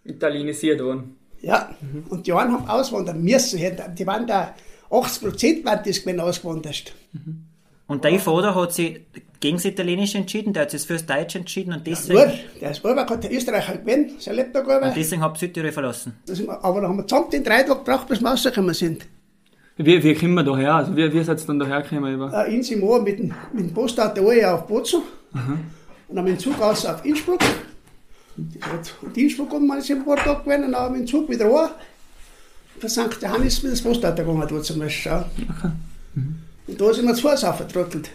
[0.04, 1.16] Italienisiert worden.
[1.42, 2.06] Ja, mhm.
[2.10, 3.60] und die einen haben auswandern müssen.
[3.96, 4.56] Die waren da,
[4.90, 6.94] 80 Prozent waren das gewesen ausgewandert.
[7.14, 7.46] Mhm.
[7.88, 9.02] Und dein Vater hat sich
[9.42, 12.20] gegen das Italienische entschieden, der hat sich fürs Deutsche entschieden und deswegen...
[12.20, 15.40] Ja, nur, der ist Urwag, hat der Österreicher gewinnt, sein lebt da Und deswegen ihr
[15.40, 16.14] Südtirol verlassen?
[16.62, 19.06] Aber dann haben wir zusammen den drei Tage gebraucht, bis wir rausgekommen sind.
[19.78, 20.76] Wie, wie kommen wir da her?
[20.76, 22.32] Also wie, wie seid ihr dann daher gekommen?
[22.34, 23.78] Äh, in Simon mit dem, mit dem
[24.46, 25.02] auf Bozen
[26.08, 27.40] und dann mit dem Zug aus auf Innsbruck.
[29.02, 31.46] Und Innsbruck und man ist ein paar Tage gewesen und dann mit dem Zug wieder
[31.46, 31.70] rein.
[32.80, 33.22] Von St.
[33.22, 35.26] Johannes mit dem Postauto gegangen, dort zum Beispiel.
[36.16, 36.36] Mhm.
[36.68, 38.10] Und da sind wir zu Hause aufgetrockelt.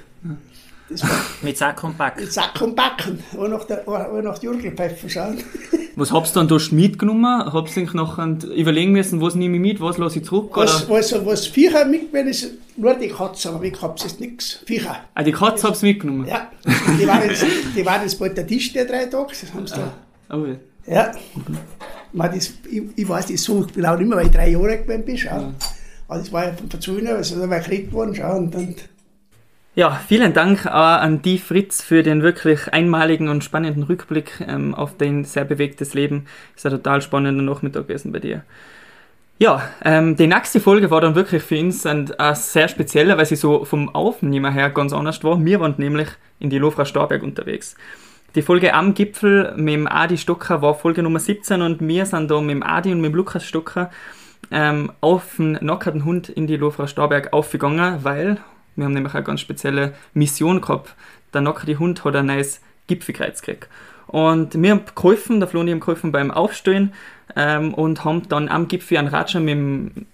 [1.43, 2.21] Mit Sack und Backen.
[2.21, 5.43] Mit Sack und Backen, wo noch der, wo noch die Urgelpfeife schauen.
[5.97, 7.53] Was habt ihr dann da mitgenommen?
[7.53, 10.51] Habt ihr euch nachher überlegen müssen, was nehme ich mit, was lasse ich zurück?
[10.55, 14.61] Was, was, was Viecher mitgenommen ist, nur die Katze, aber ich hab's jetzt nichts.
[14.67, 14.95] Viecher.
[15.15, 16.29] Ah, die Katze habt ihr mitgenommen?
[16.29, 16.51] Ja.
[17.01, 19.33] Die waren jetzt, die waren jetzt bald der Tisch, der drei Tage.
[19.41, 20.37] Das haben sie da.
[20.37, 20.57] Oh, ja.
[20.87, 21.13] ja.
[22.13, 25.17] Das, ich, ich weiß das so genau nicht mehr, weil ich drei Jahre gewesen bin.
[25.17, 25.55] Ja.
[26.09, 28.77] Also das war ja von Verzöhner, also da war gekriegt worden, schau, und, und
[29.77, 34.75] ja, vielen Dank auch an die Fritz für den wirklich einmaligen und spannenden Rückblick ähm,
[34.75, 36.25] auf dein sehr bewegtes Leben.
[36.57, 38.43] Ist ein total spannender Nachmittag gewesen bei dir.
[39.39, 43.27] Ja, ähm, die nächste Folge war dann wirklich für uns ein, ein sehr spezieller, weil
[43.27, 45.45] sie so vom Aufnehmen her ganz anders war.
[45.45, 46.09] Wir waren nämlich
[46.39, 47.77] in die Lofra Starberg unterwegs.
[48.35, 52.31] Die Folge am Gipfel mit dem Adi Stocker war Folge Nummer 17 und wir sind
[52.31, 53.91] da mit dem Adi und mit dem Lukas Stocker
[54.51, 58.39] ähm, auf den nackerten Hund in die Lofra Starberg aufgegangen, weil
[58.77, 60.95] wir haben nämlich eine ganz spezielle Mission gehabt.
[61.35, 63.69] Der nackerte Hund hat ein neues Gipfelkreuz gekriegt.
[64.07, 66.93] Und wir haben geholfen, der Flo und ich haben geholfen beim Aufstehen
[67.35, 69.57] ähm, und haben dann am Gipfel einen Ratscher mit,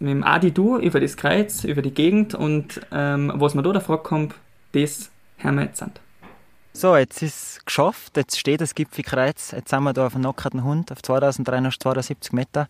[0.01, 4.03] mit dem Adi-Du über das Kreuz, über die Gegend und ähm, was wir da davor
[4.03, 4.35] kommt,
[4.73, 5.93] das hören wir jetzt an.
[6.75, 10.25] So, jetzt ist es geschafft, jetzt steht das Gipfelkreuz, jetzt sind wir da auf einem
[10.25, 12.67] nackerten Hund auf 2372 Meter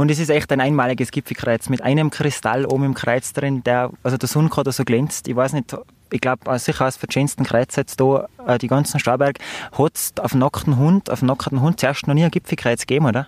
[0.00, 3.90] und es ist echt ein einmaliges Gipfelkreuz mit einem Kristall oben im Kreuz drin, der,
[4.02, 5.28] also der Sonnenkarte so glänzt.
[5.28, 5.76] Ich weiß nicht,
[6.10, 9.38] ich glaube, sicher als verschönsten Kreuz jetzt da, äh, die ganzen Stauberg,
[9.76, 13.26] hat es auf nackten Hund, auf nackten Hund zuerst noch nie ein Gipfelkreuz gegeben, oder?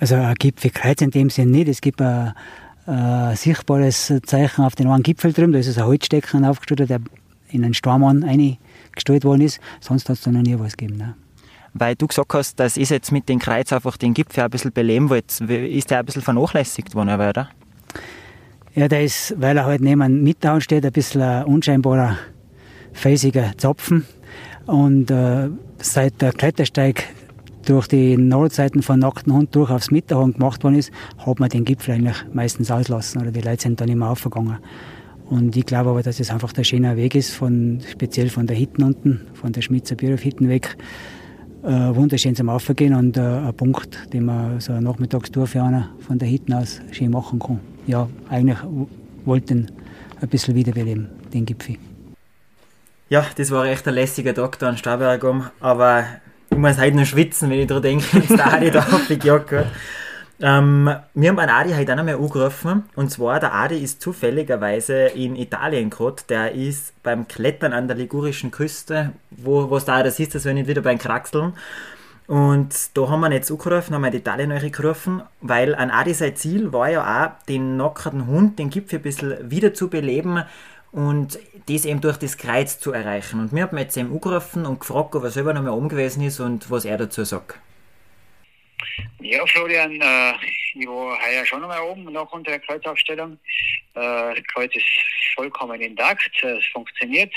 [0.00, 1.68] Also ein Gipfelkreuz in dem Sinne nicht.
[1.68, 2.34] Es gibt ein,
[2.86, 6.98] ein sichtbares Zeichen auf den einen Gipfel drüben, da ist ein Holzstecken aufgestellt, der
[7.50, 9.60] in einen Stormann eingestellt worden ist.
[9.78, 10.98] Sonst hat es da noch nie was gegeben.
[10.98, 11.14] Ne?
[11.74, 14.72] Weil du gesagt hast, dass ich jetzt mit dem Kreuz einfach den Gipfel ein bisschen
[14.72, 15.44] beleben wollte.
[15.44, 17.50] Ist der ein bisschen vernachlässigt worden, oder?
[18.74, 22.16] Ja, der ist, weil er halt neben einem Mittelhauen steht, ein bisschen ein unscheinbarer,
[22.92, 24.04] felsiger Zapfen.
[24.66, 27.04] Und äh, seit der Klettersteig
[27.66, 31.64] durch die Nordseiten von Nackten Hund durch aufs Mitterhorn gemacht worden ist, hat man den
[31.64, 34.58] Gipfel eigentlich meistens auslassen oder die Leute sind dann immer aufgegangen.
[35.30, 38.56] Und ich glaube aber, dass es einfach der schöne Weg ist, von, speziell von der
[38.56, 40.76] Hitten unten, von der Schmitzer Bierhof Hitten weg,
[41.64, 45.84] äh, wunderschön zum Aufgehen und äh, ein Punkt, den man so eine Nachmittagstour für einen
[46.06, 47.60] von der Hitten aus schön machen kann.
[47.86, 48.58] Ja, eigentlich
[49.24, 49.70] wollten
[50.20, 51.76] ein bisschen wiederbeleben, den Gipfel.
[53.08, 55.24] Ja, das war echt ein lässiger Tag da an Starberg
[55.60, 56.04] aber
[56.50, 59.66] ich muss heute noch schwitzen, wenn ich daran denke, wenn der Adi da aufgejagt hat.
[60.40, 62.84] Ähm, wir haben einen Adi heute auch noch mal angerufen.
[62.96, 66.22] Und zwar, der Adi ist zufälligerweise in Italien gerade.
[66.28, 70.54] Der ist beim Klettern an der ligurischen Küste, wo es da das ist, das wir
[70.54, 71.54] nicht wieder beim Kraxeln.
[72.26, 76.34] Und da haben wir jetzt angerufen, haben wir in Italien gerufen, weil ein Adi sein
[76.36, 80.42] Ziel war ja auch, den nackerten Hund, den Gipfel ein bisschen wieder zu beleben
[80.90, 83.40] und das eben durch das Kreuz zu erreichen.
[83.40, 86.22] Und wir haben jetzt eben angerufen und gefragt, ob er selber noch mal oben gewesen
[86.22, 87.58] ist und was er dazu sagt.
[89.20, 90.34] Ja, Florian, äh,
[90.74, 93.38] ich war heuer schon einmal oben nach unserer Kreuzaufstellung.
[93.94, 94.86] Äh, das Kreuz ist
[95.34, 97.34] vollkommen intakt, es funktioniert,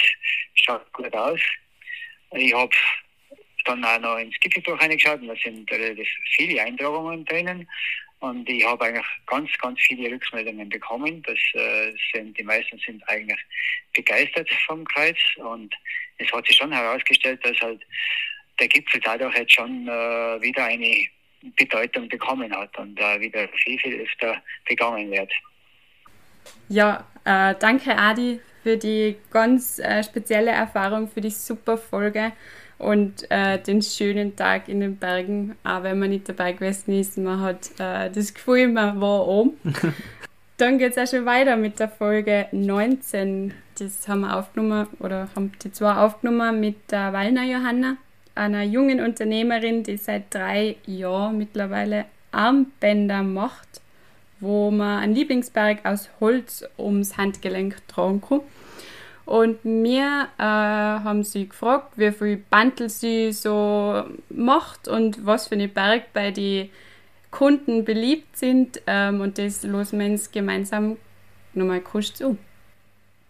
[0.55, 1.39] schaut gut aus.
[2.31, 2.71] Ich habe
[3.65, 7.67] dann auch noch ins Gipfelbuch reingeschaut und da sind relativ viele Eintragungen drinnen.
[8.19, 11.21] Und ich habe eigentlich ganz, ganz viele Rückmeldungen bekommen.
[11.23, 13.39] Das äh, sind, die meisten sind eigentlich
[13.93, 15.17] begeistert vom Kreuz.
[15.37, 15.75] Und
[16.17, 17.81] es hat sich schon herausgestellt, dass halt
[18.59, 21.07] der Gipfel dadurch jetzt schon äh, wieder eine
[21.55, 25.31] Bedeutung bekommen hat und äh, wieder viel, viel öfter begangen wird.
[26.69, 32.33] Ja, äh, danke Adi für die ganz äh, spezielle Erfahrung, für die super Folge
[32.77, 37.17] und äh, den schönen Tag in den Bergen, auch wenn man nicht dabei gewesen ist.
[37.17, 39.57] Man hat äh, das Gefühl, man war oben.
[40.57, 43.53] Dann geht es auch schon weiter mit der Folge 19.
[43.77, 47.97] Das haben wir aufgenommen oder haben die zwei aufgenommen mit der Wallner Johanna
[48.37, 53.81] einer jungen Unternehmerin, die seit drei Jahren mittlerweile Armbänder macht
[54.39, 58.41] wo man einen Lieblingsberg aus Holz ums Handgelenk tragen kann.
[59.25, 65.55] Und mir äh, haben sie gefragt, wie viel Bantel sie so macht und was für
[65.55, 66.69] eine Berg bei den
[67.29, 68.81] Kunden beliebt sind.
[68.87, 70.95] Ähm, und das losen wir uns gemeinsam
[71.53, 72.37] nochmal kurz zu.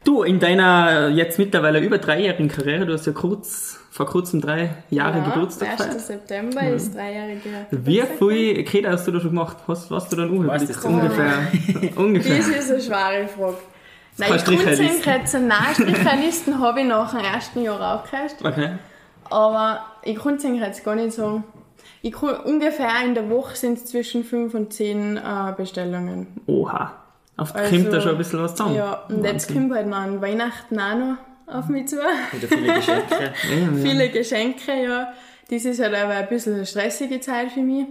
[0.07, 4.69] Du, in deiner jetzt mittlerweile über dreijährigen Karriere, du hast ja kurz, vor kurzem drei
[4.89, 5.77] Jahre ja, Geburtstag 1.
[5.79, 5.99] gefeiert.
[5.99, 6.75] September Mhm.
[6.75, 9.57] ist dreijährige Wie viele Kinder hast du da schon gemacht?
[9.67, 10.85] Was, was du dann Überblick?
[10.85, 11.51] Ungefähr.
[11.97, 12.37] ungefähr.
[12.37, 13.57] Das ist eine schwere Frage.
[14.15, 18.35] Nein, ich konnte nein, Stricherlisten habe ich nach dem ersten Jahr aufgehört.
[18.41, 18.77] Okay.
[19.29, 21.43] Aber ich konnte es jetzt gar nicht sagen.
[22.01, 25.21] Ich kann, ungefähr in der Woche sind es zwischen 5 und 10 äh,
[25.57, 26.27] Bestellungen.
[26.45, 26.93] Oha.
[27.37, 28.75] Auf also, kommt da schon ein bisschen was zusammen.
[28.75, 31.97] Ja, und jetzt kommt halt noch an Weihnachten auch noch auf mich zu.
[31.97, 33.33] Wieder viele Geschenke.
[33.81, 35.13] Viele Geschenke, ja.
[35.49, 37.85] Das ist halt aber ein bisschen eine stressige Zeit für mich.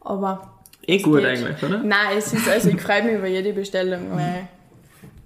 [0.00, 0.60] Aber.
[0.86, 1.26] Eh gut geht.
[1.26, 1.78] eigentlich, oder?
[1.78, 4.48] Nein, es ist, also ich freue mich über jede Bestellung, weil.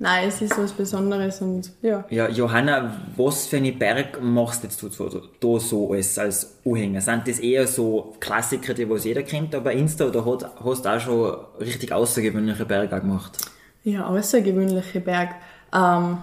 [0.00, 2.04] Nein, es ist was Besonderes und ja.
[2.08, 7.00] Ja, Johanna, was für einen Berg machst jetzt du so, da so als, als Anhänger?
[7.00, 10.88] Sind das eher so Klassiker, die was jeder kennt, aber Insta oder hat, hast du
[10.88, 13.38] auch schon richtig außergewöhnliche Berge gemacht?
[13.82, 15.30] Ja, außergewöhnliche Berg.
[15.74, 16.18] Ähm,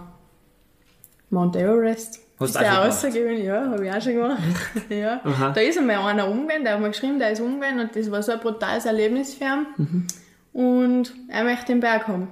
[1.29, 2.21] Mount Everest.
[2.39, 2.97] Hast ist du auch der schon gemacht?
[2.97, 3.45] außergewöhnlich?
[3.45, 4.39] Ja, habe ich auch schon gemacht.
[4.89, 5.19] ja.
[5.23, 5.49] Aha.
[5.51, 8.23] Da ist einmal einer umgegangen, der hat mir geschrieben, der ist umgegangen und das war
[8.23, 10.07] so ein brutales Erlebnis für ihn.
[10.53, 12.29] Und er möchte den Berg haben.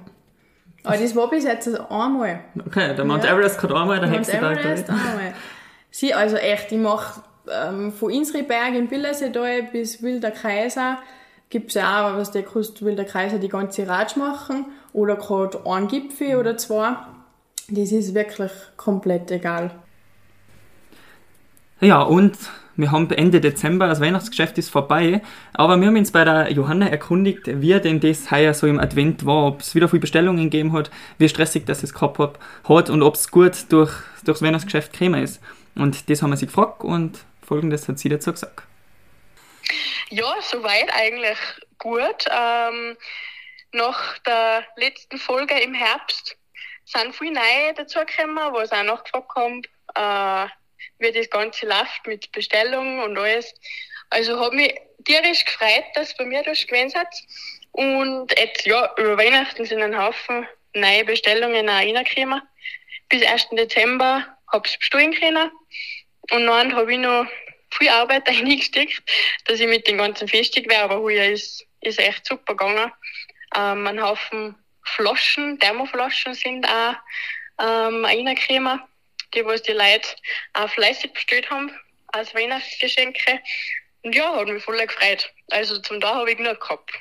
[0.84, 2.40] Aber das war bis jetzt einmal.
[2.66, 3.32] Okay, der Mount Ja.
[3.32, 4.58] Everest hat einmal, der Mount Hexenberg.
[4.58, 5.34] Everest einmal.
[5.90, 10.98] Sie, also echt, ich mache ähm, von Insriberg in Billerseetal bis Wilder Kaiser
[11.50, 15.64] gibt es ja auch, was der kannst Wilder Kaiser die ganze Ratsch machen oder gerade
[15.66, 16.96] einen Gipfel oder zwei.
[17.68, 19.70] Das ist wirklich komplett egal.
[21.80, 22.36] Ja, und
[22.76, 26.88] wir haben Ende Dezember, das Weihnachtsgeschäft ist vorbei, aber wir haben uns bei der Johanna
[26.88, 30.72] erkundigt, wie denn das heuer so im Advent war, ob es wieder viele Bestellungen gegeben
[30.72, 33.92] hat, wie stressig das es gehabt hat- und ob es gut durch,
[34.24, 35.40] durchs Weihnachtsgeschäft gekommen ist.
[35.76, 38.62] Und das haben wir sie gefragt und folgendes hat sie dazu gesagt.
[40.10, 41.38] Ja, soweit eigentlich
[41.78, 42.26] gut.
[42.30, 42.96] Ähm,
[43.72, 46.36] nach der letzten Folge im Herbst
[46.84, 49.62] sind viele neue dazugekommen, was auch nachgefragt haben,
[49.94, 50.48] äh,
[50.98, 53.54] wie das Ganze läuft mit Bestellungen und alles.
[54.10, 57.14] Also habe mich tierisch gefreut, dass bei mir das gewesen hat.
[57.72, 62.42] Und jetzt, ja, über Weihnachten sind ein Haufen neue Bestellungen auch reingekommen.
[63.08, 63.48] Bis 1.
[63.52, 65.50] Dezember habe ich es bestellen können.
[66.30, 67.26] Und dann habe ich noch
[67.70, 69.02] viel Arbeit reingesteckt,
[69.46, 70.82] dass ich mit den ganzen fertig wäre.
[70.82, 72.92] Aber heuer ist, ist echt super gegangen.
[73.56, 76.94] Ähm, ein Haufen Flaschen, Thermoflaschen sind auch
[77.58, 78.80] ähm, reingekommen,
[79.34, 80.08] die was die Leute
[80.54, 81.70] auch fleißig bestellt haben
[82.08, 83.40] als Weihnachtsgeschenke.
[84.02, 85.32] Und ja, hat mich voll gefreut.
[85.50, 86.92] Also zum da habe ich genug gehabt.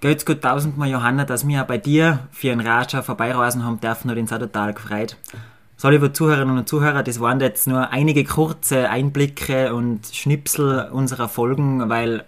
[0.00, 4.16] Geht's gut tausendmal, Johanna, dass wir bei dir für einen Ratscher vorbeireisen haben dürfen, hat
[4.16, 5.16] uns auch total gefreut.
[5.76, 11.28] So, liebe Zuhörerinnen und Zuhörer, das waren jetzt nur einige kurze Einblicke und Schnipsel unserer
[11.28, 12.24] Folgen, weil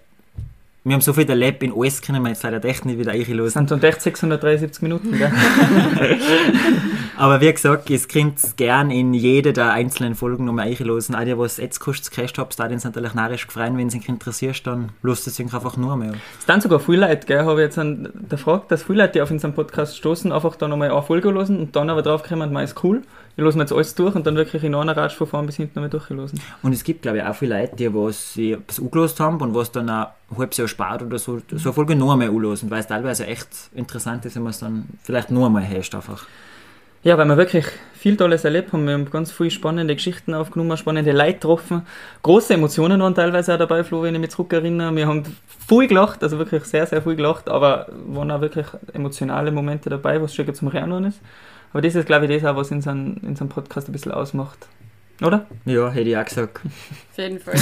[0.83, 3.67] wir haben so viel erlebt, in alles können wir jetzt leider echt nicht wieder einlösen.
[3.67, 5.31] Das sind dann echt 673 Minuten, gell?
[7.19, 11.15] Aber wie gesagt, es könnt gern in jede der einzelnen Folgen nochmal einlösen.
[11.15, 14.09] Auch die, was jetzt kurz gecasht habt, da uns natürlich narrisch gefreut, wenn es euch
[14.09, 16.15] interessiert, dann lasst es euch einfach nur mehr.
[16.39, 19.13] Es sind sogar viele Leute, gell, habe ich jetzt an der Frage, dass viele Leute,
[19.13, 22.55] die auf unseren Podcast stoßen, einfach da nochmal eine Folge hören und dann aber draufkommen,
[22.55, 23.03] man ist cool.
[23.41, 25.73] Wir losen jetzt alles durch und dann wirklich in einer Ratsch von vorn bis hinten
[25.77, 26.39] nochmal durchlosen.
[26.63, 29.73] Und es gibt, glaube ich, auch viele Leute, die was sie angelost haben und was
[29.73, 32.81] dann auch ein halbes Jahr spart oder so, so eine Folge noch einmal anlosen, weil
[32.81, 36.27] es teilweise echt interessant ist, wenn man es dann vielleicht noch einmal hast einfach.
[37.03, 38.85] Ja, weil wir wirklich viel Tolles erlebt haben.
[38.87, 41.87] Wir haben ganz viele spannende Geschichten aufgenommen, spannende Leute getroffen.
[42.23, 44.95] Große Emotionen waren teilweise auch dabei, Flo, wenn ich mich zurückerinnere.
[44.95, 45.25] Wir haben
[45.67, 50.21] viel gelacht, also wirklich sehr, sehr viel gelacht, aber waren auch wirklich emotionale Momente dabei,
[50.21, 51.23] was schon zum Rennen ist.
[51.73, 54.69] Aber das ist, glaube ich, das auch, was unseren, unseren Podcast ein bisschen ausmacht.
[55.23, 55.47] Oder?
[55.67, 56.61] Ja, hätte ich auch gesagt.
[56.65, 57.55] Auf jeden Fall.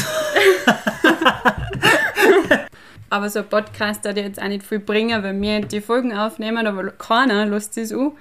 [3.11, 6.67] aber so ein Podcast hat jetzt auch nicht viel bringen, weil wir die Folgen aufnehmen,
[6.67, 8.13] aber keiner lässt das an.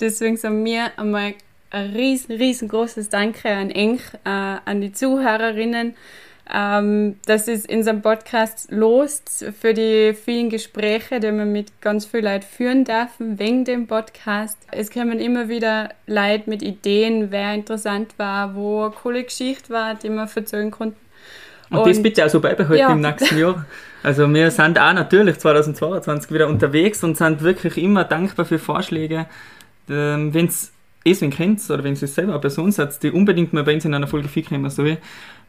[0.00, 1.34] Deswegen sagen wir einmal
[1.70, 5.94] ein riesen, riesengroßes Danke an Eng, äh, an die Zuhörerinnen,
[6.52, 12.04] ähm, dass es in unserem Podcast lost für die vielen Gespräche, die wir mit ganz
[12.04, 14.58] vielen Leuten führen dürfen, wegen dem Podcast.
[14.70, 19.94] Es kommen immer wieder Leute mit Ideen, wer interessant war, wo eine coole Geschichte war,
[19.94, 20.96] die wir erzählen konnten.
[21.70, 22.92] Und, das bitte auch so beibehalten Ja.
[22.92, 23.64] im nächsten Jahr.
[24.02, 29.26] Also wir sind auch natürlich 2022 wieder unterwegs und sind wirklich immer dankbar für Vorschläge.
[29.88, 30.73] Ähm, Wenn es
[31.04, 33.84] es wen kennt oder wenn es selber eine Person seid, die unbedingt mal bei uns
[33.84, 34.98] in einer Folge viel kommen soll,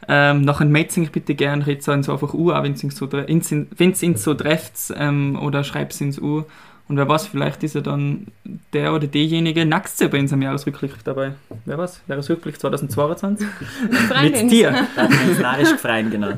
[0.08, 3.06] ähm, nachher meldet euch bitte gerne, redet es so einfach U, auch wenn es so,
[3.06, 6.44] ins so trefft ähm, oder schreibt es ins U.
[6.88, 8.28] Und wer weiß, vielleicht ist ja dann
[8.72, 11.32] der oder diejenige nächste bei unserem Jahresrückblick dabei.
[11.64, 13.46] Wer weiß, Jahresrückblick 2022?
[14.22, 14.86] Mit dir.
[15.40, 16.34] Narisch gefreien, genau.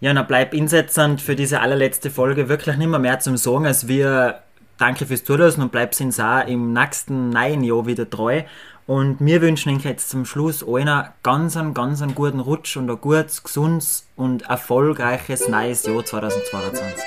[0.00, 3.88] Ja, dann bleib insetzend für diese allerletzte Folge wirklich nicht mehr, mehr zum Sagen, als
[3.88, 4.40] wir
[4.80, 8.42] danke fürs Zuhören und bleibt uns auch im nächsten neuen Jahr wieder treu.
[8.86, 12.90] Und wir wünschen Ihnen jetzt zum Schluss allen ganz, einen, ganz einen guten Rutsch und
[12.90, 17.04] ein gutes, gesundes und erfolgreiches neues Jahr 2022.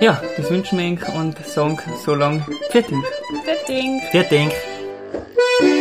[0.00, 3.04] Ja, das wünschen wir Ihnen und sagen so lang Viert Dank.
[3.44, 4.02] Viert Dank.
[4.10, 5.71] Viert Dank.